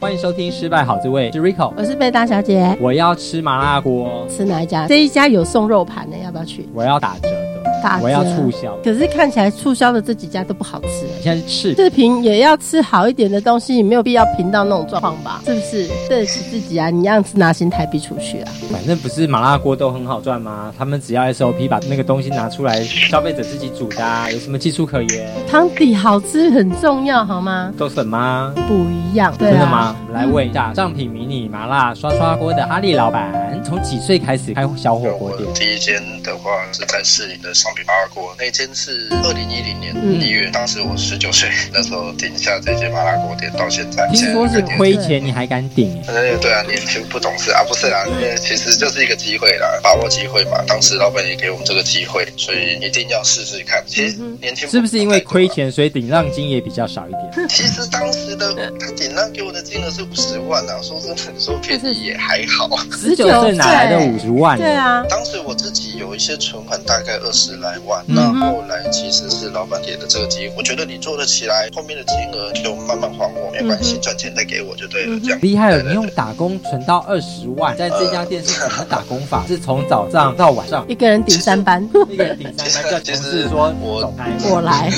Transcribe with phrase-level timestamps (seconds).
[0.00, 4.86] 欢迎收听《失败好滋味》，我是 Rico，我是贝大小姐，我要吃麻辣锅，吃哪一家？
[4.86, 6.68] 这一家有送肉盘的，要不要去？
[6.72, 7.28] 我要打折。
[8.00, 11.06] 我要促销，可是看起来促销的这几家都不好吃。
[11.22, 15.42] 现在是吃视频也要吃好一点的东西，你没有必要评到那种状况吧？
[15.44, 16.90] 是不是对得起自己啊？
[16.90, 18.52] 你这样子拿新台币出去啊？
[18.70, 20.72] 反正不是麻辣锅都很好赚吗？
[20.76, 25.30] 他们只要 SOP 把那个东西拿出来，消费者自己煮的，啊，有什么技术可言？
[25.50, 27.72] 汤底好吃很重要，好吗？
[27.76, 29.34] 都什么不一样？
[29.38, 29.96] 对啊，真的吗？
[30.06, 35.48] 我们来问一下上品迷你麻辣刷刷锅的哈利老板，从几岁开始开小火锅店？
[35.54, 38.34] 第一间的话是在市里的上品麻辣锅。
[38.38, 46.02] 那间是二零一零年一月，嗯、当时我十九岁， 那时候顶下这间麻辣锅店，到现在听说是亏钱，你还敢顶？
[46.06, 50.64] 嗯，对啊，年轻不懂事啊，不是啊，因为其实就是一个机会啦，把握机会嘛。
[50.66, 53.84] 当时老板也给我们这个机会，所以一定要试试看。
[53.86, 57.48] 其实年轻是不是因为亏钱，所以顶让金也比较少一点？
[57.48, 62.66] 其实当时的他顶让给我的金额是五十万啊，说真的，你说便宜也还好。
[62.92, 64.56] 十九岁哪来的五十万？
[64.56, 68.04] 对啊，当时我自己有一些存款，大概二十来玩。
[68.06, 75.20] 那后来其实是老板给的这个机会，我觉得你做得起来，后面的金额就慢慢还我，没关系，赚钱再给我就对了。
[75.22, 79.44] 这样厉害了，你用打工存到二十万，在这家店是怎么打工法？
[79.46, 83.02] 是从早上到晚上，一个人顶三班，一个人顶三班。
[83.04, 84.12] 其实说我
[84.50, 84.90] 我来，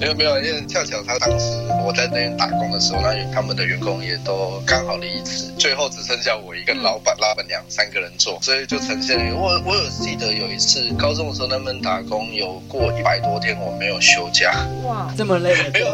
[0.00, 1.46] 没有没有，因为恰巧他当时
[1.86, 14.52] 我在那边打工的时候，那他们的员工也都刚好离职，最后只剩下我一个老板、老板娘三个人做，所以就呈现我我有记得有一次高中的时候，他们打工有过一百多天我没有休假，
[14.84, 15.86] 哇，这么累，没有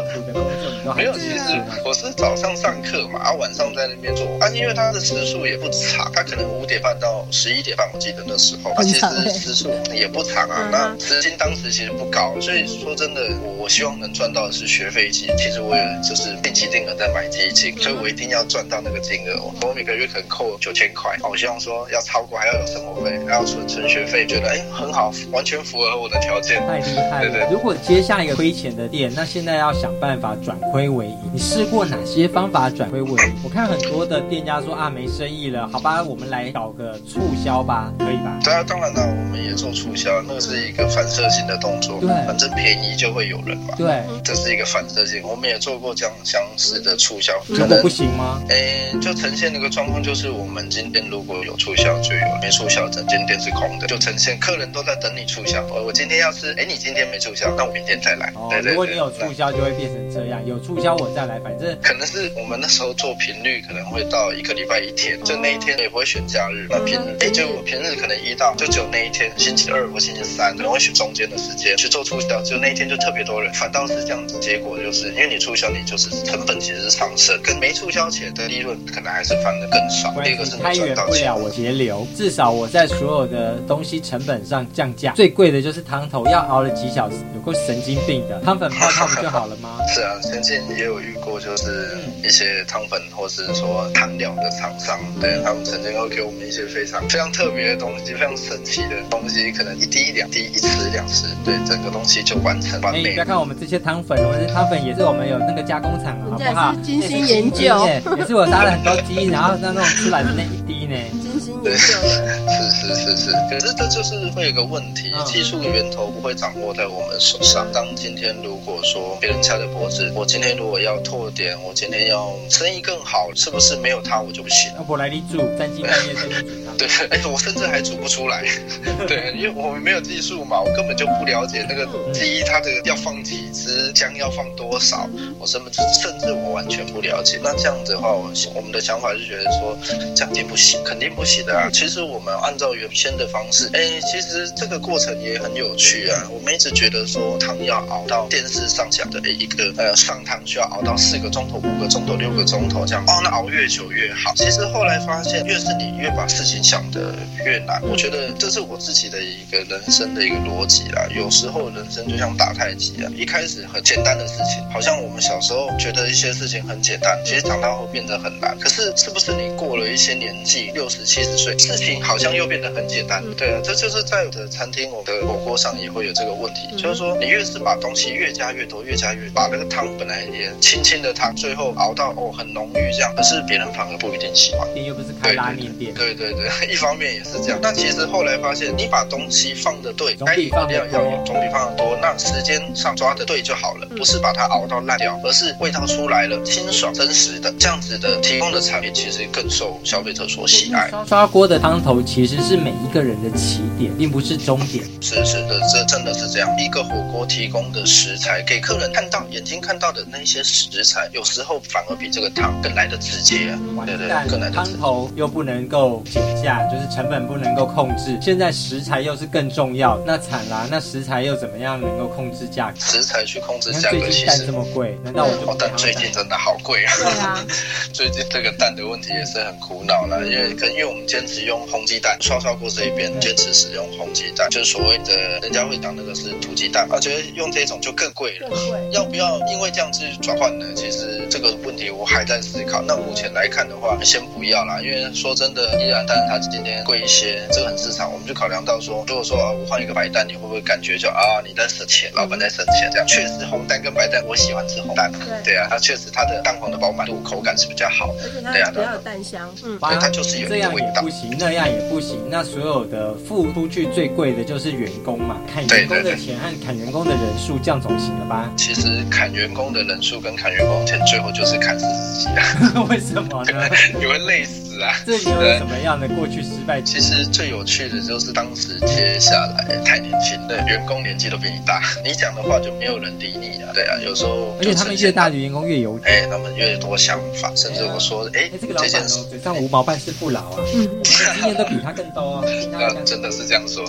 [0.95, 27.31] 没有，其实我是早上上课嘛，啊晚上在那边做啊，因为他的时数也不长，他可能五点半到十一点半，我记得那时候，啊其实时数也不长啊，那时薪当时其实不高，所以说真的，我我希望能赚到的是学费金，其实我也就是定期定额在买基金，所以我一定要赚到那个金额，我每个月可能扣九千块，我希望说要超过还要有生活费，还要存存学费，觉得哎很好，完全符合我的条件，太厉害了。
[27.31, 31.15] 对对，如果接下一个亏钱的店，那现在要想办法转亏为盈。
[31.31, 33.35] 你试过哪些方法转亏为盈？
[33.43, 38.39] 我看很多的店家说啊，没生意了，好吧，我们来搞个促销吧，可以吧？
[38.43, 41.99] 对啊，当然了，我们也做促销，那个是一个反射性的动作。
[41.99, 43.75] 对，反正便宜就会有人嘛。
[43.77, 45.21] 对，这是一个反射性。
[45.23, 48.41] 我们也做过这样相似的促销，可能不行吗？
[48.49, 55.58] 哎，就呈现那个状况，就是我们今天如果有促销就有，没促销整间店是空的，就呈现客人都在等你促销。
[55.69, 58.31] 我我今天要是，哎，你今天没促销，那我明天再来。
[58.49, 80.13] 对对，如果你有促销，就会变成这样，有促销我再来，反正可能是我们那时候做频率可能会到一个礼拜一天，就那一天也不会选假日，那平日哎就我平日可能一到就只有那一天，星期二或星期三可能会选中间的时间去做促销，就那一天就特别多人，反倒是这样子，结果就是因为你促销，你就是成本其实是上升，跟没促销前的利润可能还是翻的更少。
[80.23, 89.77] 第一个是开源不了我节流，至少我在所有的东西成本上降价，最贵的就是汤头，要熬了几小时，有够神经病的，汤粉泡泡不就好了吗？
[89.93, 103.03] 是啊，曾经也有遇过，就是一些汤粉或是说汤料的厂商，对，他们曾经会给我们一些非常非常特别的东西，非常神奇的东西，可能一滴两滴，一次两次，对，整个东西就完成完美。
[103.03, 106.75] 你不要看我们这些汤粉，我们这汤粉也是我们有那个加工厂，好不好？
[106.83, 107.87] 精心研究，
[108.17, 112.01] 也是我杀了很多鸡，然后让那种出来的那一滴呢，精心研究
[112.43, 112.58] 的。
[112.69, 117.67] 是是是是，可是这就是会有个问题，技术源头不会掌握在我们手上。
[117.73, 124.71] 当今天如果说别人掐着脖子，我今天如果要拓点，我今天要生意更好，是不是没有他我就不行？
[124.87, 126.77] 我来你煮，三更半煮汤。
[126.77, 128.43] 对， 哎，我甚至还煮不出来。
[129.07, 137.39] 对，因为我们没有技术嘛，我根本就不了解那个鸡它的要放几只，姜要放多少，我甚至甚至我完全不了解。
[137.43, 139.77] 那这样子的话，我我们的想法是觉得说，
[140.15, 141.69] 这样不行，肯定不行的啊。
[141.71, 146.27] 其实我们按照原先的方式，哎，其实这个过程也很有趣啊。
[146.29, 150.95] 我们一直觉得说汤要熬到电视上讲的一个呃上汤需要熬到。
[150.99, 153.01] 四个钟头、五个钟头、六个钟头这样。
[153.07, 154.33] 哦，那熬越久越好。
[154.35, 157.15] 其实后来发现，越是你越把事情想得
[157.45, 157.81] 越难。
[157.83, 161.07] 我觉得这是我自己的一个人生的一个逻辑啦。
[161.15, 168.57] 有时候人生就像打太极啊，一开始很简单的事情，好像我们小时候觉得一些事情很简单，其实长大后变得很难。
[168.59, 173.23] 可是是不是你过了一些年纪，六十、七十岁，事情好像又变得很简单？
[173.37, 184.67] 对啊，这就是在我的餐厅、我的火锅上也会有这个问题，就是说你越是把东西越加越多，越加越把那个汤本来也清清的汤，最后熬到哦很浓郁这样，可是别人反而不一定喜欢。
[184.75, 185.93] 你又不是开拉面店。
[185.93, 187.59] 对对对，对，一方面也是这样。
[187.61, 191.95] 那其实后来发现，你把东西放的对，该有的量要有，总比放的多。
[192.01, 200.89] 那时间上抓的对就好了，不是把它熬到烂掉，而是味道出来了，清爽真实的这样子的提供的产品，其实更受消费者所喜爱。
[201.05, 204.83] 刷锅的汤头其实是每一个人的起点，并不是终点。
[205.01, 206.49] 是是的，这真的是这样。
[206.59, 213.59] 一个火锅提供的食材，给客人看到眼睛看到的那些食材，有时候反而比这个汤更来的直接啊。
[213.85, 214.77] 对对，更来的直接。
[214.77, 218.17] 汤头又不能够减价，就是成本不能够控制。
[218.21, 220.67] 现在食材又是更重要，那惨啦！
[220.69, 222.79] 那食材又怎么样能够控制价格？
[222.79, 225.51] 食材去控制价格，其实蛋这么贵，难道我就？
[225.51, 226.93] 哦，但最近真的好贵啊！
[226.97, 227.45] 对啊，
[227.93, 238.47] 最近这个蛋的问题也是很苦恼了，因为跟因为我们坚持用红鸡蛋，刷刷锅这一边坚持使用红鸡蛋，就是所谓的人家会讲那个是土鸡蛋，我觉得用这种就更贵了。
[238.91, 240.67] 要不要因为这样子转换呢？
[240.75, 242.83] 其实这个问题我还在思考。
[242.83, 252.91] 那目前来看的话，先不要啦，因为说真的，依然但是它今天贵一些，这个很市场，我们就考量到说，如果说啊，我换一个白蛋，你会不会感觉就啊你在省钱，老板在省钱？
[252.91, 255.11] 这样确实红蛋跟白蛋，我喜欢吃红蛋。
[255.43, 258.29] 对啊，它确实它的蛋黄的饱满度、口感是比较好的。
[258.53, 259.51] 对啊，比较有蛋香。
[259.63, 261.01] 嗯，对，它就是有一个味道。
[261.01, 262.18] 这样也不行，那样也不行。
[262.29, 268.51] 那所有的付出去最贵的就是员工嘛，砍员工的钱和砍员工的人数，这样总行了吧？
[268.55, 272.85] 其实砍员工的人数跟砍员工钱，最后就是砍死自己啊。
[272.89, 273.69] 为什么呢？
[273.99, 274.68] 你会累死。
[274.85, 276.81] 啊， 这有什么样的过去失败？
[276.81, 283.71] 其实最有趣的就是当时接下来太年轻，的，员工年纪都比你大， 你讲的话就没有人理你啊。
[283.73, 292.43] 对啊，有时候而且他们越大的员工越有，哎，他们越多想法，甚至我说，哎，这个老板哦，嘴上无毛办事不牢啊，嗯，我们的经验都比他更多啊。
[292.71, 293.85] 那真的是这样说，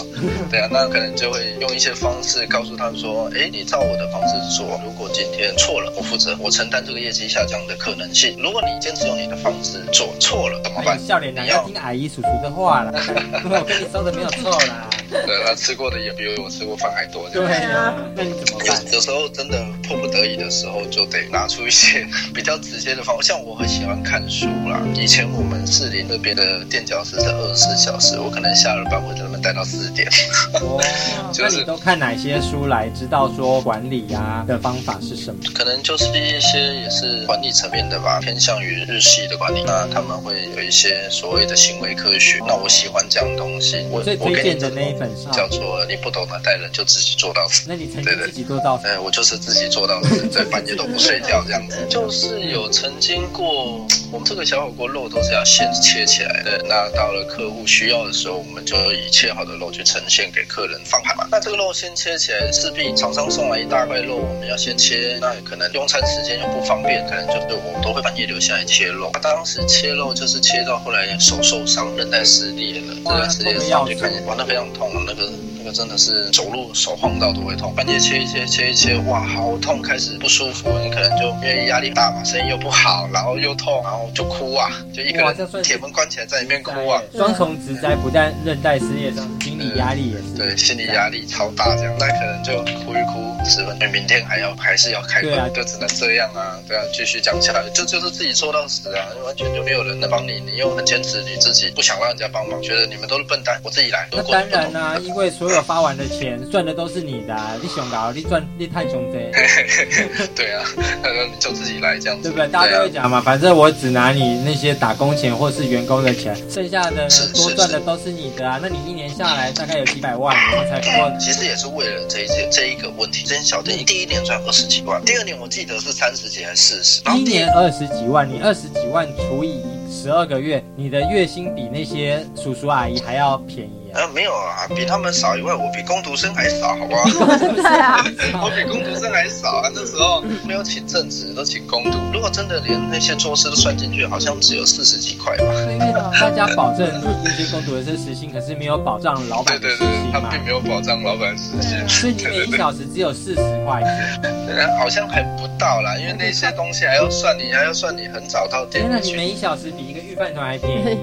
[0.51, 8.37] 对啊，那可能就会用一些方式告诉他们说，哎，你照我的方式做，如果今天错了，我负责，我承担这个业绩下降的可能性。
[8.39, 10.99] 如果你坚持用你的方式做错了，怎么办？
[10.99, 12.93] 笑脸男要听阿姨叔叔的话了，
[13.45, 14.89] 我跟你说的没有错啦。
[15.11, 17.29] 对，他吃过的也比我吃过饭还多。
[17.31, 18.85] 对啊，那你怎么办？
[18.87, 23.23] 有有时候真的迫不得已的时候，就得拿出一些比较直接的方法。
[23.23, 30.09] 像我很喜欢看书啦，以前我们士林那边的垫脚石是二十四小时，我可能下了班会在待到四点。
[30.55, 30.81] 哦，
[31.33, 35.41] 就是、都看哪些书来知道说管理呀的方法是什么？
[35.55, 39.63] 可能就是一些也是管理层面的吧，偏向于日系的管理。
[39.67, 42.39] 那他们会有一些所谓的行为科学。
[42.47, 43.85] 那我喜欢这样东西。
[43.91, 45.11] 我最推荐的那一本。
[45.33, 47.65] 叫做你不懂得带人，就自己做到死。
[47.67, 48.85] 那你曾经自己做到死？
[48.85, 51.77] 对，我就是自己做到死， 在半夜都不睡觉这样子。
[51.89, 56.65] 就是有曾经过，我们这个小火锅肉都是要现切起来的。
[56.69, 61.27] 那到了客户需要的时候，我们就一切好的肉去呈现给客人放盘嘛。
[61.31, 65.19] 那这个肉先切起来，势必厂商送来一大块肉，我们要先切。
[65.21, 69.11] 那可能用餐时间又不方便，可能就是我们都会半夜留下来切肉。
[69.23, 74.91] 当时切肉就是切到后来手受伤，韧带撕裂了，这段时间上就看见，哇，那非常痛。
[75.07, 75.31] 那个
[75.71, 87.01] 那个真的是走路手晃到都会痛，半夜切一切切一切，哇，好痛，开始不舒服，你可能就因为压力大嘛，声音又不好，然后又痛，然后就哭啊，就一个人铁门关起来在里面哭啊。
[87.15, 89.23] 双重职灾不但韧带撕裂，心
[89.61, 90.35] 理压力也是。
[90.37, 92.53] 对，心理压力超大，这样那可能就
[92.83, 104.09] 哭一哭十分钟，明天还要还是要开会，啊、就只能这样啊，对啊，继续讲下来，这就，就是自己做到死啊，完全就没有人能帮你，你又很坚持你自己，不想让人家帮忙，觉得你们都是笨蛋，我自己来。
[104.11, 105.01] 那当然啦、啊。
[105.05, 109.31] 因为所有发完的钱赚的都是你的、啊，你想搞，你赚你太凶贼。
[110.35, 110.65] 对啊，
[111.03, 112.49] 那你就自己来这样子，对不对？
[112.49, 118.59] 大家都会讲嘛，反正我只拿你那些打工钱或是员工的钱，剩下的多赚的都是你的啊。
[118.63, 121.19] 那你一年下来大概有几百万，然后才过。
[121.19, 123.25] 其实也是为了这一这这一个问题。
[123.27, 127.03] 这些小店第一年赚二十几万，第二年我记得是三十几还是四十？
[127.03, 133.80] 第一年二十几万，你二十几万除以十二个月，你的月薪比那些叔叔阿姨还要便宜。
[133.91, 134.03] 样？
[134.03, 137.05] 啊，没有啊，比他们少一万，我比工读生还少，好不好？
[137.55, 138.05] 对啊，
[138.43, 139.71] 我比工读生还少啊！
[139.75, 141.99] 那时候没有请正职，都请工读。
[142.13, 145.45] 如果真的连那些做事都算进去，好像只有四十几块吧。
[145.71, 146.89] 因为大家保证
[147.25, 149.93] 那些工读的是时薪，可是没有保障老板的时薪嘛。
[149.93, 154.41] 对对对，他并没有保障老板时薪，所以你每一小时只有四十块钱。
[154.81, 158.93] 好像还不到啦，因为那些东西还要算你，还要算你很早到店里去。
[158.93, 160.99] 那你每一小时比一个御饭团还便宜。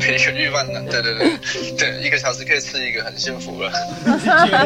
[0.00, 1.30] 比一个御饭团，对对对
[1.78, 3.70] 对，一个小时可以吃一个，很幸福了。
[4.04, 4.18] 而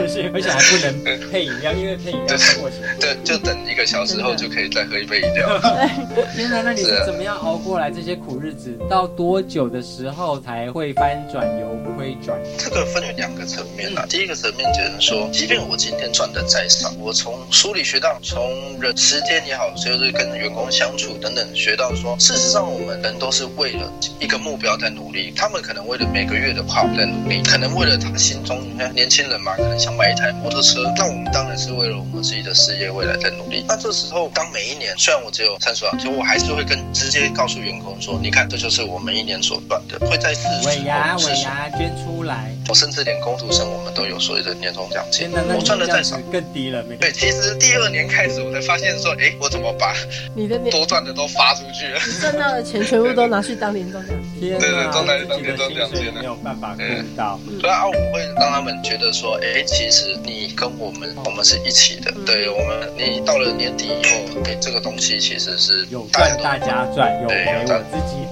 [0.09, 2.79] 且还不能配饮料，因为配饮料太过钱。
[2.99, 5.61] 对，就等一个小时后就可以再喝一杯饮料。
[6.35, 8.75] 天哪，那你是怎么样熬过来这些苦日子？
[8.89, 12.41] 到多久的时候才会翻转由亏转？
[12.57, 14.07] 这个分为两个层面啊。
[14.09, 23.82] 第一个层面就是说，即便我今天赚的再少，我从书里学到，从人时间也好，就是跟员工相处等等，学到说，事实上我们人都是为了
[24.21, 25.33] 一个目标在努力。
[25.37, 30.83] 他们可能为了每个月的花在努力，可能为了他心中，你看年轻人嘛，可能想买一台摩托车。
[30.97, 33.65] 那我们当然是为了我们自己的事业未来在努力。
[33.69, 42.55] 那这时候，当每一年，虽然我只有三十万，就我还是会跟直接告诉员工说，你看，这就是我们一年所赚的，会在四十尾牙尾牙捐出来。
[42.69, 45.31] 我甚至连工读生，我们都有所谓的年终奖金。
[45.33, 46.83] 我赚的再少更低了。
[47.01, 49.95] 对，其实第二年开始，我才发现说，哎，我怎么把
[50.35, 52.01] 你的多赚的都发出去了？
[52.21, 54.49] 赚到的钱全部都拿去当年终奖金。
[54.49, 56.83] 天对对，都拿去当年终奖金了，没有办法顾
[57.17, 57.38] 到。
[57.61, 62.12] 所以啊，我会让他们觉得说，哎，其实你跟我们，我们是一起的。
[62.26, 68.23] 对我们，你到了年底以后，给这个东西其实是有赚大家赚，有赔我自己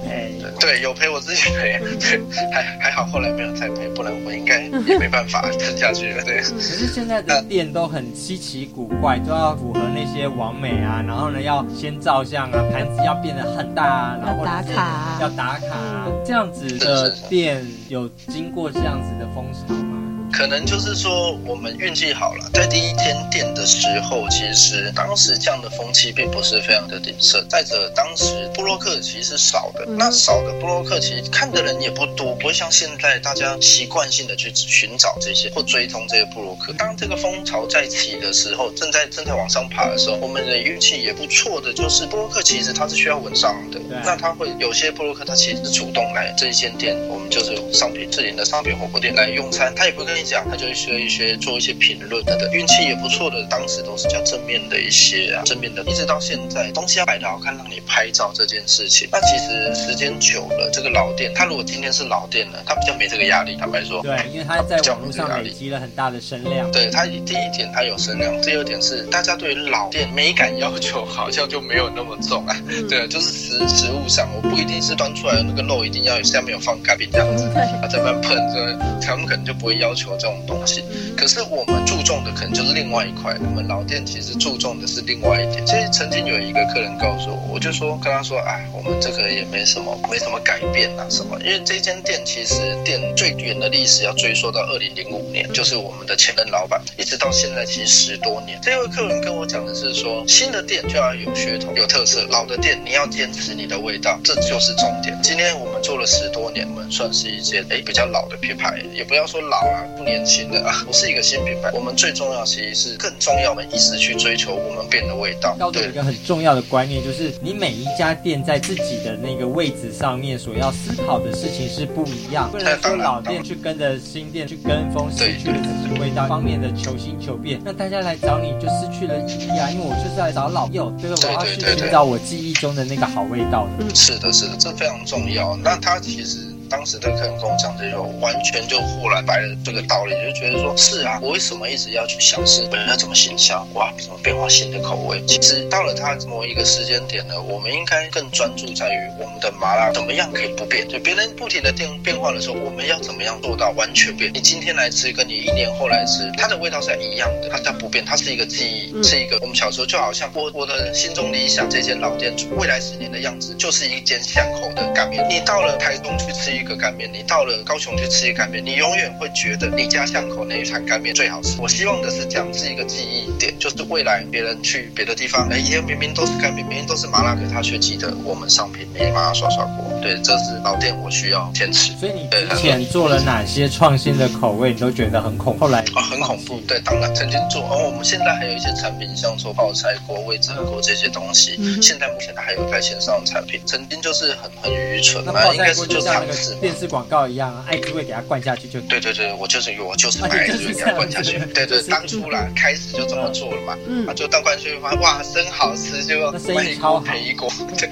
[0.61, 1.79] 对，有赔我自己赔。
[1.99, 2.21] 对，
[2.53, 6.23] 还还好，后来没有再赔，不然我应该也没办法 撑下去了。
[6.23, 6.41] 对。
[6.41, 19.97] 可是现在的店都很稀奇古怪，都要符合那些完美啊，然后呢要先照相啊，盘子要变得很大啊，然后打卡，要打卡啊，这样子的店有经过这样子的风潮吗？
[20.31, 27.45] 可能就是说，我们运气好了，在第一天店的时候，其实当时这样的风气并不是非常的鼎盛。
[27.49, 36.73] 再者，当时布洛克其实是少的，那少的布洛克其实看的人也不多，不会像现在大家习惯性的去寻找这些或追踪这些布洛克。
[36.77, 50.31] 当这个风潮在起的时候，正在正在往上爬的时候，我们的运气也不错的，就是布洛克其实它是需要文章的，那他会有些布洛克他其实是主动来这一间店，我们就是有商品自营的商品火锅店来用餐，他也不跟你。
[50.31, 72.55] 讲他就会学一些，做一些评论等等，运气也不错的，当时都是较正面的一些啊，正面的，一直到现在，东西要摆的好看，让你拍照这件事情，那其实时间久了，这个老店，他如果今天是老店了，他比较没这个压力，坦白说，对，因为他在网络上累积了很大的声量，对他第一点他有声量，第二点是大家对老店美感要求好像就没有那么重啊，
[72.87, 77.49] 对，就是食食物上，我不一定是端出来的那个肉一定要有下面有放干饼这样子，
[77.81, 80.10] 他在那喷着，他们可能就不会要求。
[80.17, 80.83] 这种东西，
[81.15, 83.35] 可是我们注重的可能就是另外一块。
[83.39, 85.65] 我们老店其实注重的是另外一点。
[85.65, 91.39] 其实曾经有一个客人告诉我，我就说跟他说，哎，我们这个也没什么，没什么改变啊什么。
[91.41, 98.59] 因为这间店其实店最远的历史要追溯到二零零五年，就是我们的前任老板，一直到现在其实十多年。
[98.61, 105.17] 这位客人跟我讲的是说，新的店就要有噱头、有特色，老的店你要坚持你的味道，这就是重点。
[105.21, 109.83] 今天我们做了十多年，我们算是一间哎比较老的品牌，也不要说老啊。
[110.03, 111.71] 年轻的啊，不是一个新品牌。
[111.73, 115.55] 我们最重要其实是更重要的，一直去追求我们变的味道。
[115.59, 122.49] 要有一个很重要的观念，就是你每一家店在自己的那个位置上面所要思考的事情是不一样。
[122.51, 129.69] 不能说老店去跟着新店去跟风，失去了自己味道方面的求新求变，那大家来找你就失去了意义啊！
[129.71, 131.29] 因为我就是来找老友，对不对？
[131.29, 133.87] 我要去寻找我记忆中的那个好味道嗯。
[133.95, 135.57] 是的，是的，这非常重要。
[135.57, 136.50] 那它其实。
[136.71, 145.21] 当时的客人跟我讲这句话，完全就豁然白了这个道理，就觉得说是啊，我为什么一直要去想是本来怎么行销，我要怎么变化新的口味？
[145.25, 150.87] 其实到了他某一个时间点呢，我们应该更专注在于我们的麻辣怎么样可以不变。
[150.87, 154.31] 就别人不停的变变化的时候，我们要怎么样做到完全变？
[154.33, 165.27] 你今天来吃，跟你一年后来吃，它的味道是一样的，它它不变，它是一个记忆，是一个我们小时候就好像我我的心中理想，这间老店未来十年的样子就是一间巷口的干面。
[165.29, 171.59] 你到了台东去吃一个干面，你到了高雄去吃一个干面，你永远会觉得你家巷口那一摊干面最好吃。
[171.59, 179.91] 我希望的是这样，是一个记忆点，就是未来别人去别的地方，哎，也明明都是干面，明明都是麻辣，可他却记得我们商品没麻辣刷刷锅。
[180.01, 181.93] 对，这是老店，我需要坚持。
[181.93, 185.65] 所以你之前做了哪些创新的口味，你都觉得很恐怖？
[185.65, 186.59] 后来啊，很恐怖。
[186.67, 193.61] 对，当然曾经做，哦、我们现在还有一些产品，像说泡菜锅、味噌锅这些东西，嗯、现在目前还有在线上的产品。
[193.65, 196.50] 曾经就是很很愚蠢，那应该是就尝试。
[196.51, 198.79] 是电视广告一样，爱滋味给它灌下去就。
[198.81, 207.87] 对对对，我就是我就是买爱滋味给它灌下去，对对，当初啦开始就这么做了嘛，嗯，啊就倒灌下去发现哇真好吃，就卖一锅赔一锅， 对，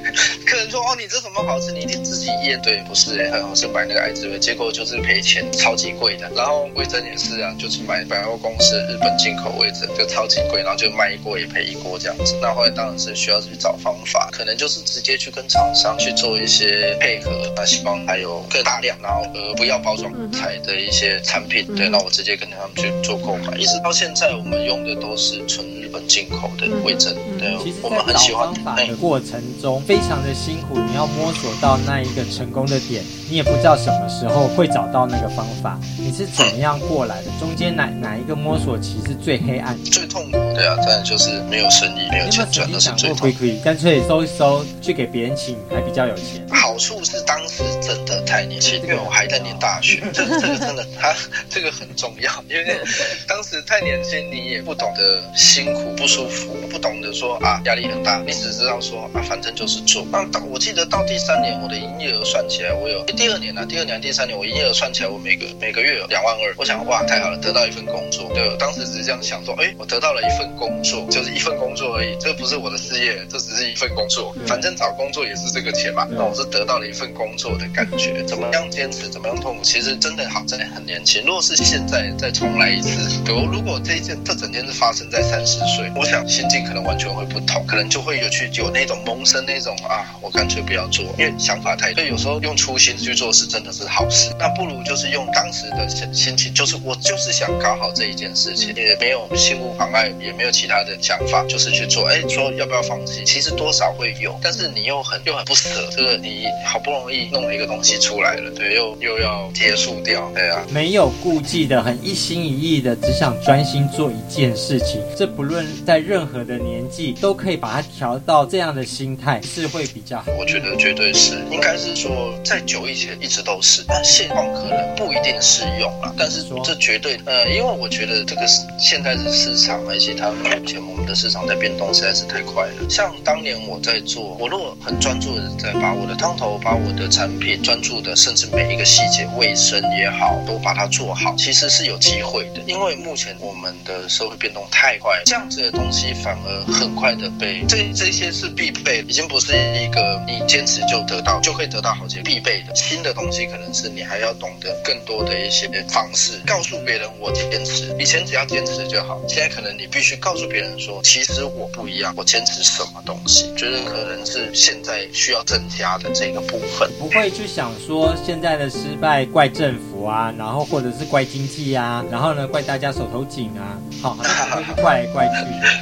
[0.46, 28.40] 客人说哦你这什么好吃，你一定自己腌，对，不是哎，很好吃买那个爱滋味，结果就是赔钱，超级贵的，然后味增也是啊，就是买百货公司日本进口味增就超级贵，然后就卖一锅也赔一锅这样子，那后来当然是需要去找方法，可能就是直接去跟厂商去做一些配合，那希望还有更大量，然后呃不要包装材的一些产品，对，那我直接跟他们去做购买，一直到现在我们用的都是纯日本进口的味噌，对，我们很喜欢。
[28.40, 37.30] 方法的过程中非常的辛苦，你要摸索到那一个成功的点，你也不知道什么时候会找到那个方法，你是怎么样过来的？
[37.40, 40.76] 中间哪哪一个摸索期是最黑暗、最痛苦对啊？
[40.78, 43.40] 当然就是没有生意、没有钱赚，那是最痛苦。
[43.64, 46.48] 干脆收一收，去给别人请，还比较有钱。
[46.50, 51.16] 好处是当时真的太年轻，因为我还在念大学，这这个真的，他
[51.50, 52.80] 这个很重要，因为
[53.28, 60.06] 当时太年轻，你也不懂得辛苦、不舒服，不懂得说啊压力很大，你只知道说啊反正就是做。
[60.12, 66.54] 那到我记得到第三年，我的营业额算起来，我有第二年呢、啊，第二年、第三年我营业额算起来，我每个每个月有两万二。
[66.56, 68.30] 我想哇太好了，得到一份工作。
[68.34, 76.08] 对，我当时只是这样想说，哎，我得到了一份工作，就是一份工作而已，这不是我的事业，这只是一份工作，反正找工作也是这个钱嘛。
[76.12, 81.24] 那我是得到了一份工作的感觉，怎么样坚持，怎么样痛苦，其实真的好，真的很年轻。
[81.26, 92.04] 如果是现在再重来一次，比如如果这一件这整件事发生在三十岁，我想心境可能完全会不同，可能就会有去有那种萌生那种啊，我干脆不要做，因为想法太多。
[92.04, 102.08] 有时候用初心去做事真的是好事，那不如就是用当时的心心情，就是我就是想搞好这一件事情，也没有心无旁碍，也没有其他的想法，就是去做。
[102.08, 103.24] 哎，说要不要放弃？
[103.26, 115.02] 其实多少会有，但是你又很又很不舍，这个你好不容易弄了一个东西出来了，对，又又要结束掉，对啊，没有顾忌的，很一心一意的，只想专心做一件事情。
[115.18, 120.32] 这不论在任何的年纪，都可以把它调到这样的心态，是会比较好。
[120.40, 126.14] 我觉得绝对是，应该是说在久以前一直都是，但现况可能不一定适用了。
[126.18, 128.42] 但是这绝对，呃，因为我觉得这个
[128.80, 132.90] 现在的市场，而且它目前我们的市场在变动实在是太快了。
[132.90, 142.62] 像当年我在做，我如果很专注的在把我的汤头，把我的产品专注的，甚至每一个细节，卫生也好，都把它做好，其实是有机会的。
[142.68, 152.76] 因为目前我们的社会变动太快，这样子的东西反而很快的被这这些是必备，已经不是一个你坚持就得到就可以得到好结果必备的。
[152.76, 166.90] 新的东西可能是你还要懂得更多的一些方式，告诉别人我坚持，以前只要坚持就好，现在可能你必须告诉别人说，其实我不一样，我坚持什么东西，觉得可能是现在需要增加的这个部分。
[167.00, 175.34] 不会去想说现在的失败怪政府啊，然后或者是怪经济啊，然后呢怪大家手头紧啊，好，好怪来怪去。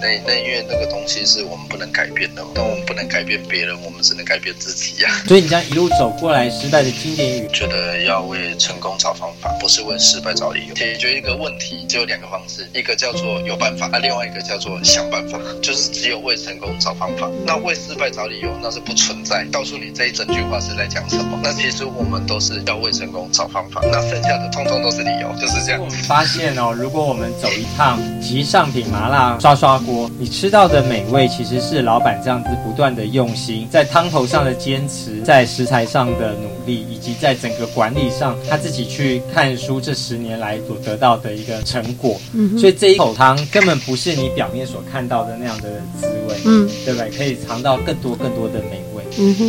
[0.02, 5.28] 那 那因为那个东西是我们不能改变的，但我们不能改变别人，我们只能改变自己呀、啊。
[5.28, 10.74] 所以你这样一路走过来，时代的经典语，觉得要为成功找方法，不是为失败找理由。
[10.74, 17.30] 解决一个问题只有两个方式，一个叫做有办法，那另外一个叫做想办法，就是只有为成功找方法。
[17.46, 19.46] 那为失败找理由，那是不存在。
[19.52, 21.40] 告诉你这一整句话是在讲什么？
[21.44, 25.82] 那其实我们都是要为成功找方法，那剩下的通通都是理由，就是这样。
[25.82, 42.20] 我们发现哦，如果我们走一趟极上品麻辣刷刷锅，你吃到的美味其实是老板这样子不断的用心，在汤头上的坚持，在食材上的努力，以及在整个管理上他自己去看书这十年来所得到的一个成果。
[42.34, 47.10] 嗯，所以这一口汤根本不是你表面所看到的那样的滋味，嗯，对不对？
[47.17, 48.87] 可以尝到更多更多的美味。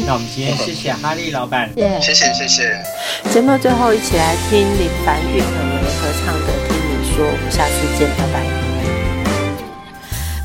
[0.07, 2.83] 那我们今天谢谢哈利老板，谢谢谢谢谢。
[3.31, 8.41] 节目最后一起来听林凡玉和我合唱的《听你说》，我们下次见，拜拜。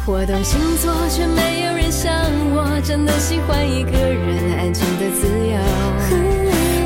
[0.06, 2.12] 我星座却没有人像
[2.52, 5.56] 我，真的喜欢一个人安静的自由。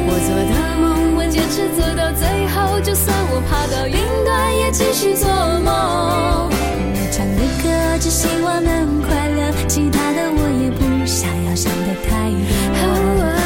[0.05, 1.65] 我做的梦，我坚持
[1.97, 5.27] 到最后，就算我爬到云端，也继续做
[5.65, 6.51] 梦。
[7.11, 10.96] 唱的歌只希望能快乐，其他的我也不。
[11.07, 13.36] 想要想的太多。